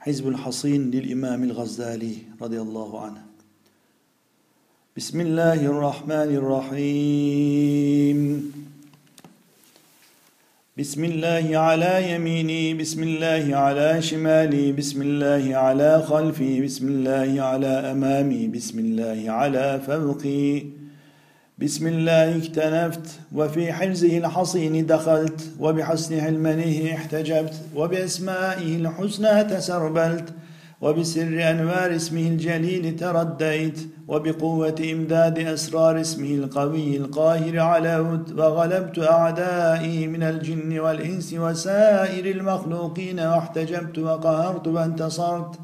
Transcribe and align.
حزب 0.00 0.28
الحصين 0.28 0.90
للإمام 0.90 1.44
الغزالي 1.44 2.16
رضي 2.42 2.60
الله 2.60 3.00
عنه. 3.00 3.22
بسم 4.96 5.20
الله 5.20 5.66
الرحمن 5.66 6.30
الرحيم. 6.40 8.18
بسم 10.78 11.04
الله 11.04 11.58
على 11.58 12.12
يميني 12.12 12.74
بسم 12.74 13.02
الله 13.02 13.56
على 13.56 14.02
شمالي 14.02 14.72
بسم 14.72 15.02
الله 15.02 15.56
على 15.56 16.02
خلفي 16.08 16.60
بسم 16.64 16.88
الله 16.88 17.42
على 17.42 17.92
أمامي 17.92 18.48
بسم 18.48 18.78
الله 18.78 19.30
على 19.30 19.80
فوقي. 19.86 20.79
بسم 21.62 21.86
الله 21.86 22.36
اكتنفت 22.36 23.20
وفي 23.34 23.72
حرزه 23.72 24.18
الحصين 24.18 24.86
دخلت 24.86 25.40
وبحسن 25.58 26.20
علمنه 26.20 26.94
احتجبت 26.94 27.54
وبأسمائه 27.76 28.76
الحسنى 28.76 29.44
تسربلت 29.44 30.24
وبسر 30.80 31.50
أنوار 31.50 31.96
اسمه 31.96 32.20
الجليل 32.20 32.96
ترديت 32.96 33.80
وبقوة 34.08 34.74
إمداد 34.92 35.38
أسرار 35.38 36.00
اسمه 36.00 36.34
القوي 36.34 36.96
القاهر 36.96 37.58
علوت 37.58 38.32
وغلبت 38.32 38.98
أعدائي 38.98 40.06
من 40.06 40.22
الجن 40.22 40.78
والإنس 40.78 41.34
وسائر 41.34 42.26
المخلوقين 42.36 43.20
واحتجبت 43.20 43.98
وقهرت 43.98 44.68
وانتصرت. 44.68 45.58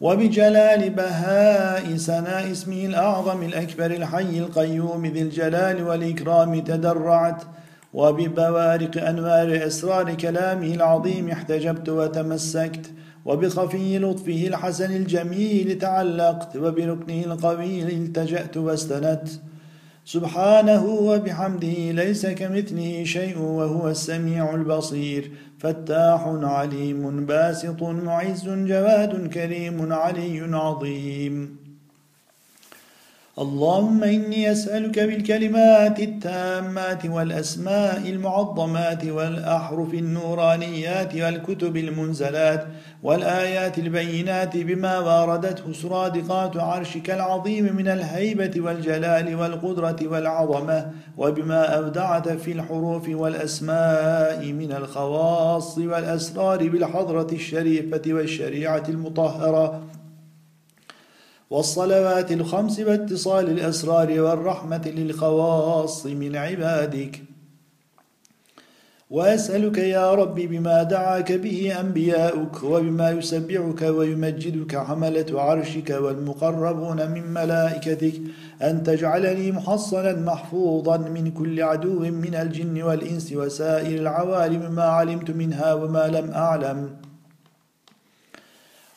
وبجلال 0.00 0.90
بهاء 0.90 1.96
سناء 1.96 2.50
اسمه 2.50 2.84
الأعظم 2.84 3.42
الأكبر 3.42 3.86
الحي 3.86 4.38
القيوم 4.38 5.06
ذي 5.06 5.22
الجلال 5.22 5.86
والإكرام 5.86 6.60
تدرعت 6.60 7.42
وببوارق 7.94 9.08
أنوار 9.08 9.66
أسرار 9.66 10.14
كلامه 10.14 10.74
العظيم 10.74 11.30
احتجبت 11.30 11.88
وتمسكت 11.88 12.90
وبخفي 13.24 13.98
لطفه 13.98 14.46
الحسن 14.46 14.96
الجميل 14.96 15.78
تعلقت 15.78 16.56
وبركنه 16.56 17.24
القوي 17.24 17.82
التجأت 17.82 18.56
واستندت. 18.56 19.40
سبحانه 20.04 20.84
وبحمده 20.84 21.92
ليس 21.92 22.26
كمثله 22.26 23.04
شيء 23.04 23.38
وهو 23.38 23.88
السميع 23.88 24.54
البصير. 24.54 25.30
فتاح 25.58 26.22
عليم 26.26 27.26
باسط 27.26 27.82
معز 27.82 28.48
جواد 28.48 29.32
كريم 29.32 29.92
علي 29.92 30.40
عظيم. 30.56 31.63
اللهم 33.38 34.04
إني 34.04 34.52
أسألك 34.52 34.98
بالكلمات 34.98 36.00
التامات 36.00 37.06
والأسماء 37.06 38.10
المعظمات 38.10 39.04
والأحرف 39.04 39.94
النورانيات 39.94 41.14
والكتب 41.14 41.76
المنزلات 41.76 42.66
والآيات 43.02 43.78
البينات 43.78 44.56
بما 44.56 44.98
واردته 44.98 45.72
سرادقات 45.72 46.56
عرشك 46.56 47.10
العظيم 47.10 47.76
من 47.76 47.88
الهيبة 47.88 48.60
والجلال 48.60 49.34
والقدرة 49.34 49.96
والعظمة 50.02 50.90
وبما 51.18 51.64
أودعت 51.64 52.28
في 52.28 52.52
الحروف 52.52 53.08
والأسماء 53.08 54.52
من 54.52 54.72
الخواص 54.72 55.78
والأسرار 55.78 56.68
بالحضرة 56.68 57.28
الشريفة 57.32 58.02
والشريعة 58.06 58.84
المطهرة 58.88 59.80
والصلوات 61.50 62.32
الخمس 62.32 62.80
واتصال 62.80 63.50
الأسرار 63.50 64.20
والرحمة 64.20 64.88
للخواص 64.88 66.06
من 66.06 66.36
عبادك 66.36 67.22
وأسألك 69.10 69.78
يا 69.78 70.14
رب 70.14 70.34
بما 70.34 70.82
دعاك 70.82 71.32
به 71.32 71.80
أنبياؤك 71.80 72.62
وبما 72.62 73.10
يسبعك 73.10 73.82
ويمجدك 73.82 74.76
حملة 74.76 75.40
عرشك 75.40 75.90
والمقربون 75.90 77.10
من 77.10 77.34
ملائكتك 77.34 78.20
أن 78.62 78.82
تجعلني 78.82 79.52
محصنا 79.52 80.12
محفوظا 80.12 80.96
من 80.96 81.30
كل 81.30 81.62
عدو 81.62 81.98
من 81.98 82.34
الجن 82.34 82.82
والإنس 82.82 83.32
وسائر 83.32 84.00
العوالم 84.00 84.74
ما 84.74 84.82
علمت 84.82 85.30
منها 85.30 85.74
وما 85.74 86.06
لم 86.08 86.30
أعلم. 86.30 86.90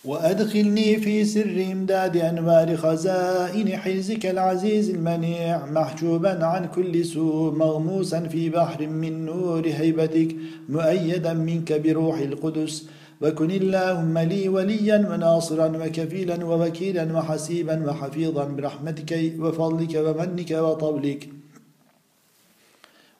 وأدخلني 0.07 0.97
في 0.97 1.25
سر 1.25 1.65
إمداد 1.71 2.17
أنوار 2.17 2.77
خزائن 2.77 3.77
حرزك 3.77 4.25
العزيز 4.25 4.89
المنيع 4.89 5.65
محجوبا 5.65 6.45
عن 6.45 6.65
كل 6.65 7.05
سوء 7.05 7.51
مغموسا 7.55 8.19
في 8.19 8.49
بحر 8.49 8.87
من 8.87 9.25
نور 9.25 9.67
هيبتك 9.67 10.35
مؤيدا 10.69 11.33
منك 11.33 11.81
بروح 11.81 12.17
القدس. 12.19 12.87
وكن 13.21 13.51
اللهم 13.51 14.17
لي 14.17 14.49
وليا 14.49 15.07
وناصرا 15.09 15.67
وكفيلا 15.67 16.45
ووكيلا 16.45 17.17
وحسيبا 17.17 17.89
وحفيظا 17.89 18.43
برحمتك 18.43 19.33
وفضلك 19.39 19.93
ومنك 19.95 20.51
وطولك. 20.51 21.29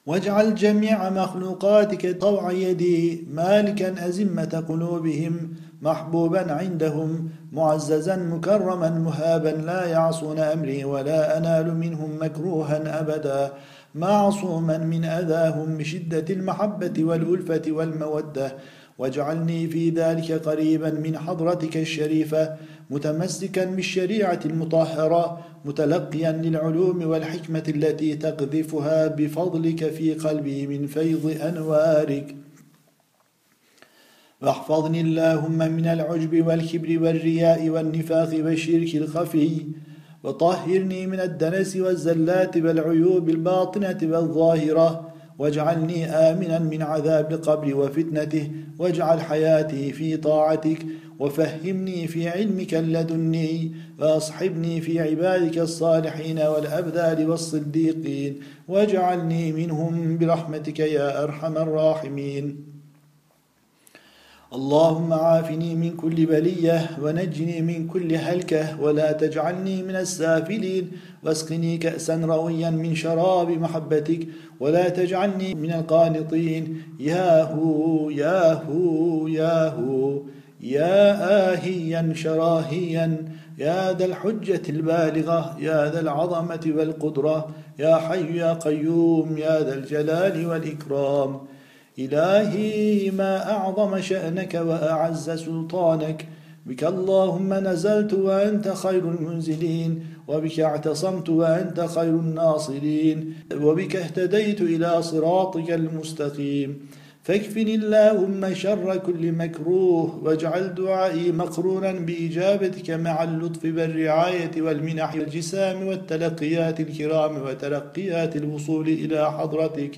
واجعل 0.06 0.54
جميع 0.54 1.10
مخلوقاتك 1.10 2.20
طوع 2.20 2.52
يدي 2.52 3.24
مالكا 3.34 4.08
أزمة 4.08 4.64
قلوبهم. 4.68 5.34
محبوبا 5.82 6.52
عندهم 6.52 7.30
معززا 7.52 8.16
مكرما 8.16 8.90
مهابا 8.90 9.48
لا 9.48 9.86
يعصون 9.86 10.38
أمري 10.38 10.84
ولا 10.84 11.38
أنال 11.38 11.76
منهم 11.76 12.18
مكروها 12.22 13.00
أبدا. 13.00 13.52
معصوما 13.94 14.78
من 14.78 15.04
أذاهم 15.04 15.78
بشدة 15.78 16.34
المحبة 16.34 17.04
والألفة 17.04 17.62
والمودة. 17.68 18.52
واجعلني 18.98 19.66
في 19.66 19.90
ذلك 19.90 20.32
قريبا 20.32 20.90
من 20.90 21.18
حضرتك 21.18 21.76
الشريفة 21.76 22.54
متمسكا 22.90 23.64
بالشريعة 23.64 24.40
المطهرة 24.44 25.38
متلقيا 25.64 26.32
للعلوم 26.32 27.06
والحكمة 27.06 27.62
التي 27.68 28.14
تقذفها 28.14 29.06
بفضلك 29.06 29.90
في 29.90 30.14
قلبي 30.14 30.66
من 30.66 30.86
فيض 30.86 31.36
أنوارك. 31.42 32.36
واحفظني 34.42 35.00
اللهم 35.00 35.58
من 35.58 35.86
العجب 35.86 36.46
والكبر 36.46 37.02
والرياء 37.02 37.68
والنفاق 37.68 38.30
والشرك 38.44 38.94
الخفي 38.96 39.66
وطهرني 40.24 41.06
من 41.06 41.20
الدنس 41.20 41.76
والزلات 41.76 42.56
والعيوب 42.56 43.28
الباطنة 43.28 43.98
والظاهرة 44.02 45.12
واجعلني 45.38 46.06
آمنا 46.06 46.58
من 46.58 46.82
عذاب 46.82 47.32
القبر 47.32 47.76
وفتنته 47.76 48.50
واجعل 48.78 49.20
حياتي 49.20 49.92
في 49.92 50.16
طاعتك 50.16 50.86
وفهمني 51.18 52.06
في 52.06 52.28
علمك 52.28 52.74
اللدني 52.74 53.72
وأصحبني 53.98 54.80
في 54.80 55.00
عبادك 55.00 55.58
الصالحين 55.58 56.38
والأبذال 56.38 57.30
والصديقين 57.30 58.40
واجعلني 58.68 59.52
منهم 59.52 60.18
برحمتك 60.18 60.78
يا 60.78 61.22
أرحم 61.22 61.56
الراحمين. 61.56 62.77
اللهم 64.52 65.12
عافني 65.12 65.74
من 65.74 65.96
كل 65.96 66.26
بلية 66.26 66.90
ونجني 67.02 67.60
من 67.62 67.86
كل 67.86 68.14
هلكة 68.14 68.80
ولا 68.80 69.12
تجعلني 69.12 69.82
من 69.82 69.96
السافلين 69.96 70.90
واسقني 71.24 71.78
كأسا 71.78 72.16
رويا 72.16 72.70
من 72.70 72.94
شراب 72.94 73.50
محبتك 73.50 74.28
ولا 74.60 74.88
تجعلني 74.88 75.54
من 75.54 75.72
القانطين. 75.72 76.82
ياهو 77.00 78.10
ياهو 78.10 79.26
ياهو 79.26 80.22
يا 80.60 80.98
آهيا 81.52 82.12
شراهيا 82.14 83.24
يا 83.58 83.92
ذا 83.92 84.04
الحجة 84.04 84.62
البالغة 84.68 85.56
يا 85.60 85.90
ذا 85.92 86.00
العظمة 86.00 86.72
والقدرة 86.76 87.48
يا 87.78 87.96
حي 87.96 88.36
يا 88.36 88.52
قيوم 88.52 89.38
يا 89.38 89.60
ذا 89.60 89.74
الجلال 89.74 90.46
والإكرام. 90.46 91.40
إلهي 91.98 93.10
ما 93.10 93.50
أعظم 93.50 94.00
شأنك 94.00 94.54
وأعز 94.54 95.30
سلطانك. 95.30 96.26
بك 96.66 96.84
اللهم 96.84 97.54
نزلت 97.54 98.12
وأنت 98.12 98.68
خير 98.68 99.10
المنزلين 99.10 100.04
وبك 100.28 100.60
اعتصمت 100.60 101.28
وأنت 101.28 101.80
خير 101.80 102.10
الناصرين 102.10 103.34
وبك 103.62 103.96
اهتديت 103.96 104.60
إلى 104.60 105.02
صراطك 105.02 105.70
المستقيم. 105.70 106.88
فاكفني 107.22 107.74
اللهم 107.74 108.54
شر 108.54 108.96
كل 108.96 109.32
مكروه 109.32 110.24
واجعل 110.24 110.74
دعائي 110.74 111.32
مقرونا 111.32 111.92
بإجابتك 111.92 112.90
مع 112.90 113.22
اللطف 113.22 113.64
والرعاية 113.64 114.62
والمنح 114.62 115.14
والجسام 115.14 115.86
والتلقيات 115.86 116.80
الكرام 116.80 117.42
وتلقيات 117.42 118.36
الوصول 118.36 118.88
إلى 118.88 119.32
حضرتك. 119.32 119.90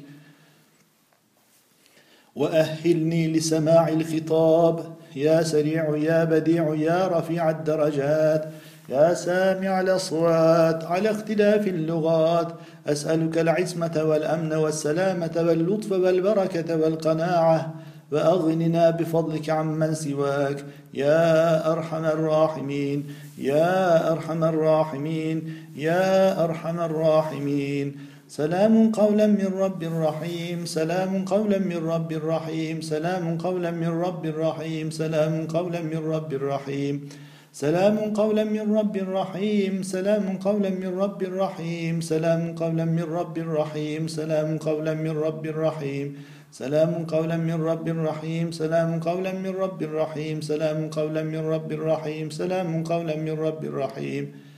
وأهلني 2.37 3.33
لسماع 3.33 3.89
الخطاب. 3.89 4.85
يا 5.17 5.43
سريع 5.43 5.97
يا 5.97 6.25
بديع 6.25 6.75
يا 6.75 7.07
رفيع 7.09 7.51
الدرجات. 7.51 8.45
يا 8.89 9.15
سامع 9.15 9.81
الأصوات 9.81 10.85
على 10.85 11.11
اختلاف 11.11 11.67
اللغات. 11.67 12.49
أسألك 12.87 13.39
العصمة 13.39 14.03
والأمن 14.05 14.53
والسلامة 14.53 15.31
واللطف 15.37 15.93
والبركة 15.93 16.77
والقناعة. 16.77 17.75
وأغننا 18.13 18.91
بفضلك 18.91 19.51
عمن 19.51 19.95
سواك. 19.95 20.65
يا 20.95 21.73
أرحم 21.73 22.05
الراحمين 22.05 23.07
يا 23.39 24.13
أرحم 24.13 24.45
الراحمين 24.45 25.55
يا 25.77 26.45
أرحم 26.45 26.81
الراحمين. 26.81 27.97
سلام 28.31 28.93
قولا 28.93 29.27
من 29.27 29.59
رب 29.59 29.83
رحيم 29.83 30.65
سلام 30.65 31.25
قولا 31.25 31.59
من 31.59 31.87
رب 31.87 32.13
رحيم 32.25 32.81
سلام 32.81 33.39
قولا 33.39 33.71
من 33.71 33.89
رب 34.03 34.27
رحيم 34.27 34.91
سلام 34.91 35.47
قولا 35.47 35.81
من 35.83 36.03
رب 36.13 36.33
رحيم 36.43 37.09
سلام 37.53 37.97
قولا 38.15 38.45
من 38.45 38.75
رب 38.75 38.97
رحيم 39.15 39.83
سلام 39.83 40.39
قولا 40.39 40.71
من 40.71 40.99
رب 41.03 41.23
رحيم 41.23 42.01
سلام 42.01 42.55
قولا 42.55 42.85
من 42.85 43.03
رب 43.19 43.37
رحيم 43.39 44.09
سلام 44.09 44.59
قولا 44.59 44.95
من 44.95 45.19
رب 45.19 45.47
رحيم 45.47 46.15
سلام 46.53 47.05
قولا 47.07 47.37
من 47.37 47.59
رب 47.67 47.89
رحيم 47.89 48.53
سلام 48.53 49.01
قولا 49.01 49.33
من 49.33 49.57
رب 49.65 49.83
رحيم 49.83 50.41
سلام 50.41 50.89
قولا 50.91 51.23
من 51.23 51.43
رب 51.55 51.73
رحيم 51.73 52.31
سلام 52.31 52.85
قولا 52.85 53.17
من 53.17 53.35
رب 53.47 53.65
رحيم 53.65 54.50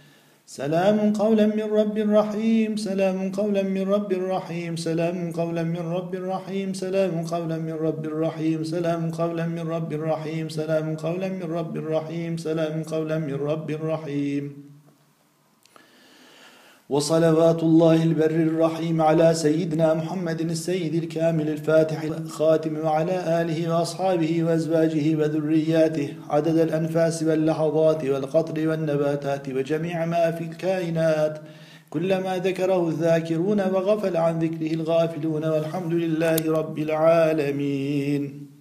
سلام 0.46 1.12
قولا 1.12 1.46
من 1.46 1.70
رب 1.70 1.98
رحيم 1.98 2.76
سلام 2.76 3.32
قولا 3.32 3.62
من 3.62 3.88
رب 3.88 4.12
رحيم 4.12 4.76
سلام 4.76 5.32
قولا 5.32 5.62
من 5.62 5.78
رب 5.78 6.14
رحيم 6.14 6.72
سلام 6.72 7.22
قولا 7.26 7.58
من 7.58 7.72
رب 7.72 8.06
رحيم 8.06 8.64
سلام 8.64 9.10
قولا 9.10 9.46
من 9.46 9.68
رب 9.68 9.92
رحيم 9.92 10.48
سلام 10.48 10.96
قولا 10.96 11.28
من 11.28 11.52
رب 11.52 11.76
رحيم 11.76 12.36
سلام 12.36 12.82
قولا 12.82 13.18
من 13.18 13.34
رب 13.34 13.70
رحيم. 13.70 14.61
وصلوات 16.92 17.62
الله 17.62 18.02
البر 18.02 18.30
الرحيم 18.30 19.02
على 19.02 19.34
سيدنا 19.34 19.94
محمد 19.94 20.40
السيد 20.40 20.94
الكامل 20.94 21.48
الفاتح 21.48 22.02
الخاتم 22.02 22.78
وعلى 22.84 23.42
آله 23.42 23.74
وأصحابه 23.74 24.44
وأزواجه 24.44 25.16
وذرياته 25.16 26.08
عدد 26.30 26.58
الأنفاس 26.58 27.22
واللحظات 27.22 28.04
والقطر 28.04 28.68
والنباتات 28.68 29.48
وجميع 29.48 30.06
ما 30.06 30.30
في 30.30 30.44
الكائنات. 30.44 31.38
كلما 31.90 32.38
ذكره 32.38 32.88
الذاكرون 32.88 33.60
وغفل 33.60 34.16
عن 34.16 34.38
ذكره 34.38 34.74
الغافلون 34.74 35.44
والحمد 35.44 35.92
لله 35.92 36.52
رب 36.52 36.78
العالمين. 36.78 38.51